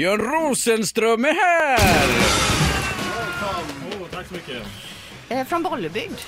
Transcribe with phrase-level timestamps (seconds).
[0.00, 1.78] Björn Rosenström är här!
[3.16, 4.02] Välkommen!
[4.02, 4.62] Oh, tack så mycket.
[5.32, 6.18] Eh, från Bollebygd.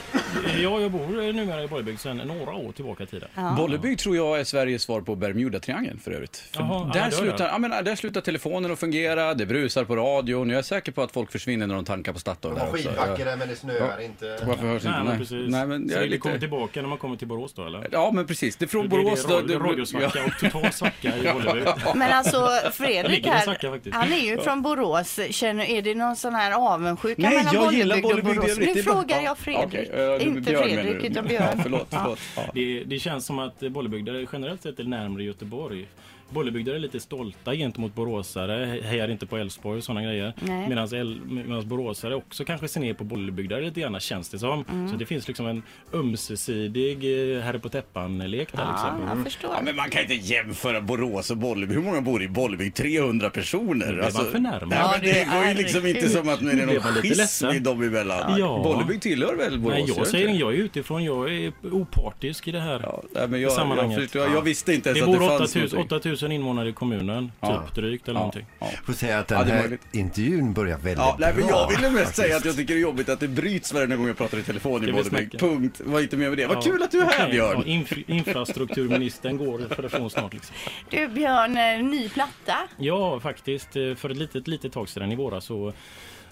[0.63, 3.29] Ja, jag bor numera i Borgbygd sedan några år tillbaka i tiden.
[3.57, 6.37] Bollebygd tror jag är Sveriges svar på Bermuda-triangeln för övrigt.
[6.37, 9.85] För Jaha, ja, där, var slutar, ja, men, där slutar telefonen att fungera, det brusar
[9.85, 10.51] på radion.
[10.51, 12.55] Jag är säker på att folk försvinner när de tankar på Statoil.
[12.55, 13.25] De har skidbackar Ja.
[13.25, 14.39] där men det snöar inte.
[14.47, 14.97] Varför hörs inte?
[14.99, 15.49] Nej, men precis.
[15.51, 16.19] Nej, men så jag är det lite...
[16.21, 17.89] kommer tillbaka när man kommer till Borås då, eller?
[17.93, 18.57] Ja, men precis.
[18.57, 19.25] Det är från Det är Borås.
[19.27, 21.69] det, då- det, radiosvacka och total svacka i Bollebygd.
[21.95, 25.21] Men alltså Jag Fredrik här, han är ju från Borås.
[25.31, 28.75] Känner, är det någon sån här avundsjuka Nej, mellan jag gillar Bollebygd och Bollebygd Borås?
[28.75, 31.59] Nu är bara- frågar Ja, jag Fredrik, okej, eh, inte Fredrik utan Ja, Björn.
[31.63, 32.19] förlåt, förlåt.
[32.37, 32.43] Ja.
[32.55, 35.89] Det, det känns som att Bollebygdare generellt sett är närmare Göteborg.
[36.33, 40.33] Bollebygdare är lite stolta gentemot boråsare, hejar inte på Elfsborg och sådana grejer.
[40.69, 44.65] Medan boråsare också kanske ser ner på bollebygdare lite grann känns det som.
[44.71, 44.89] Mm.
[44.89, 46.95] Så det finns liksom en ömsesidig
[47.37, 49.03] eh, herre på täppan-lek där ja, liksom.
[49.03, 49.17] Mm.
[49.17, 49.51] Jag förstår.
[49.55, 51.81] Ja, men man kan inte jämföra Borås och Bollebygd.
[51.81, 52.77] Hur många bor i Bollebygd?
[52.77, 53.93] 300 personer.
[53.93, 54.79] Det alltså, var för närmare.
[54.79, 57.83] Ja, men det, det går ju liksom inte som att det är någon schism dem
[57.83, 58.39] emellan.
[58.39, 58.61] Ja.
[58.65, 59.79] Bollebygd tillhör väl Borås?
[59.79, 60.41] Nej, jag säger inte.
[60.41, 61.05] Jag är utifrån.
[61.05, 64.15] Jag är opartisk i det här ja, nej, men jag, sammanhanget.
[64.15, 66.73] Jag, jag, jag visste inte ens det att det fanns 8000, 8000 000 invånare i
[66.73, 67.63] kommunen, Ja.
[67.67, 68.47] typ drygt eller någonting.
[68.85, 71.57] Får säga att den Ja, här intervjun börjar väldigt Ja, nej, men bra.
[71.71, 74.07] jag ville mest säga att jag tycker det är jobbigt att det bryts varje gång
[74.07, 75.81] jag pratar i telefon i Punkt.
[75.85, 76.47] Var inte med med det.
[76.47, 77.37] Vad kul att du är här okej.
[77.37, 78.05] Ja, Björn.
[78.07, 80.57] infrastrukturministern går för telefon snart liksom.
[80.91, 82.57] Du Björn, eh, ny platta.
[82.79, 83.77] Ja, faktiskt.
[83.77, 85.73] Eh, för ett litet, litet tag sedan i våras så,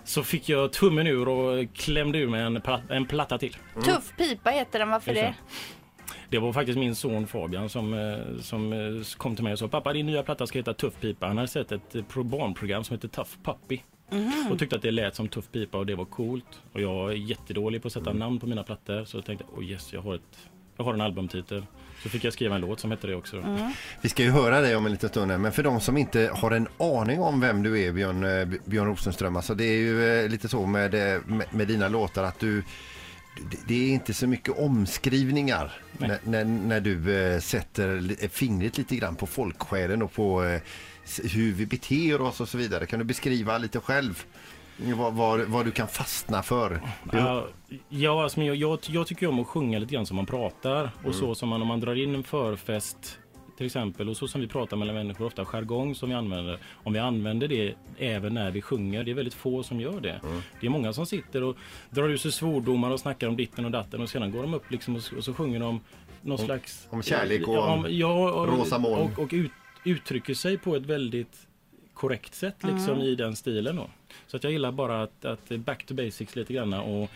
[0.05, 3.57] så fick jag tummen ur och klämde ur mig en, pla- en platta till.
[3.85, 5.35] Tuff pipa heter den, varför det?
[6.31, 8.79] Det var faktiskt min son Fabian som, eh, som eh,
[9.17, 11.27] kom till mig och sa pappa din nya platta ska heta Tuff pipa.
[11.27, 13.81] Han hade sett ett eh, pro- barnprogram som heter Tough Puppy.
[14.51, 16.61] Och tyckte att det lät som Tuff pipa och det var coolt.
[16.73, 19.65] Och jag är jättedålig på att sätta namn på mina plattor så jag tänkte oh
[19.65, 21.67] yes jag har, ett, jag har en albumtitel.
[22.03, 23.37] Så fick jag skriva en låt som hette det också.
[23.37, 23.71] Då.
[24.03, 26.31] Vi ska ju höra dig om en liten stund här, men för de som inte
[26.35, 30.49] har en aning om vem du är Björn, Björn Rosenström, alltså det är ju lite
[30.49, 30.93] så med,
[31.27, 32.63] med, med dina låtar att du
[33.67, 39.17] det- är inte så mycket omskrivningar när, när, när du eh, sätter fingret lite grann
[39.17, 40.61] på folksjälen och på eh,
[41.23, 42.87] hur vi beter oss och så vidare.
[42.87, 44.25] Kan du beskriva lite själv
[44.77, 46.81] vad, vad, vad du kan fastna för?
[47.13, 47.47] Ja,
[47.89, 50.91] ja alltså, jag, jag, jag tycker om att sjunga lite grann som man pratar.
[51.05, 53.19] Och så som man, om man drar in en förfest
[53.61, 56.59] till exempel och så som vi pratar mellan människor, ofta jargong som vi använder.
[56.73, 60.21] Om vi använder det även när vi sjunger, det är väldigt få som gör det.
[60.61, 61.57] Det är många som sitter och
[61.91, 64.71] drar ut sig svordomar och snackar om ditten och datten och sedan går de upp
[64.71, 65.81] liksom och, och så sjunger de
[66.23, 66.89] någon slags...
[66.91, 69.13] om kärlek och ja, om om, ja, och, rosa moln.
[69.13, 69.53] Och, och ut,
[69.85, 71.47] uttrycker sig på ett väldigt
[71.95, 73.91] korrekt sätt liksom i den stilen då.
[74.27, 77.11] Så att jag gillar bara att, att back to basics lite grann och,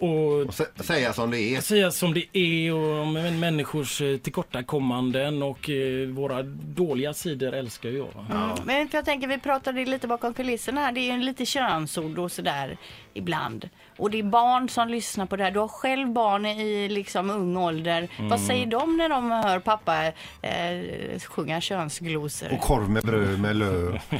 [0.00, 1.60] och Och sä- säga som det är.
[1.60, 7.54] säga som det är och om män- människors eh, tillkortakommanden och eh, våra dåliga sidor
[7.54, 8.06] älskar jag.
[8.14, 8.56] va.
[8.64, 10.92] Men för jag tänker, vi pratade lite bakom kulisserna här.
[10.92, 12.76] Det är ju en lite könsord och sådär
[13.14, 13.68] ibland.
[13.96, 15.50] Och det är barn som lyssnar på det här.
[15.50, 18.08] Du har själv barn i liksom ung ålder.
[18.20, 20.06] Vad säger de när de hör pappa
[20.42, 22.52] eh, sjunga könsglosor?
[22.52, 23.98] Och korv med bröd med lö.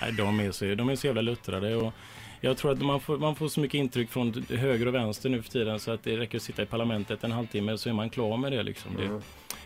[0.00, 0.10] Ja.
[0.16, 1.76] De, är så, de är så jävla luttrade.
[1.76, 1.92] Och
[2.40, 5.42] jag tror att man får, man får så mycket intryck från höger och vänster nu
[5.42, 8.10] för tiden så att det räcker att sitta i parlamentet en halvtimme så är man
[8.10, 8.62] klar med det.
[8.62, 8.96] Liksom.
[8.96, 9.22] det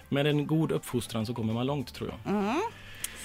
[0.09, 2.35] med en god uppfostran så kommer man långt tror jag.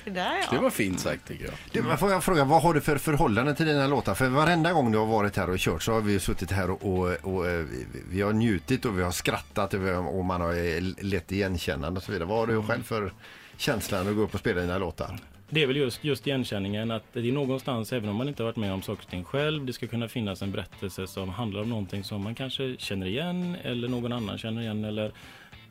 [0.03, 0.61] Så där, Det ja.
[0.61, 1.53] var fint sagt tycker jag.
[1.71, 4.13] Du, men får jag fråga, vad har du för förhållande till dina låtar?
[4.15, 6.83] För varenda gång du har varit här och kört så har vi suttit här och,
[6.99, 7.65] och, och eh,
[8.09, 12.11] vi- har njutit och vi har skrattat och, man har eh, lett igenkännande och så
[12.11, 12.27] vidare.
[12.27, 13.13] Vad har du själv för
[13.57, 15.19] känsla när du går upp och spelar dina låtar?
[15.49, 18.45] Det är väl just, just igenkänningen att det är någonstans, även om man inte har
[18.45, 21.61] varit med om saker och ting själv, det ska kunna finnas en berättelse som handlar
[21.61, 25.11] om någonting som man kanske känner igen eller någon annan känner igen eller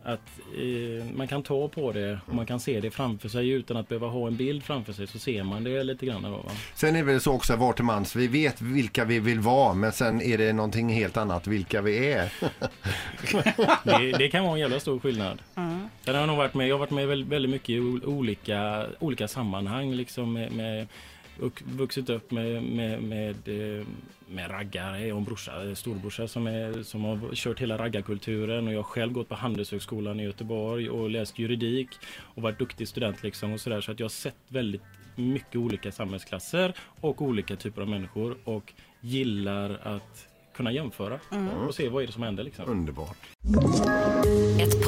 [0.05, 3.77] att eh, man kan ta på det och man kan se det framför sig utan
[3.77, 6.23] att behöva ha en bild framför sig så ser man det lite grann.
[6.23, 6.51] Då, va?
[6.75, 9.75] Sen är det väl så också var till mans, vi vet vilka vi vill vara
[9.75, 12.33] men sen är det någonting helt annat vilka vi är.
[13.85, 15.43] Det, det kan vara en jävla stor skillnad.
[16.05, 18.05] Sen har jag nog varit med, jag har varit med väldigt, väldigt mycket i ol-
[18.05, 20.87] olika, olika sammanhang liksom med, med
[21.41, 23.37] och vuxit upp med, med, med,
[23.79, 23.87] eh,
[24.29, 25.07] med raggare.
[25.07, 28.83] Jag har en brorsa, storbrorsa som, är, som har kört hela raggarkulturen och jag har
[28.83, 31.89] själv gått på Handelshögskolan i Göteborg och läst juridik
[32.35, 34.83] och varit duktig student liksom och sådär så att jag har sett väldigt
[35.17, 41.19] mycket olika samhällsklasser och olika typer av människor och gillar att kunna jämföra
[41.69, 42.65] och se vad är det som händer liksom.
[42.69, 43.17] Underbart.
[44.61, 44.74] Ett